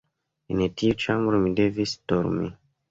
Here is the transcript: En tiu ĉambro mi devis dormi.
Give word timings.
En 0.53 0.63
tiu 0.81 0.97
ĉambro 1.03 1.43
mi 1.45 1.55
devis 1.61 1.97
dormi. 2.13 2.55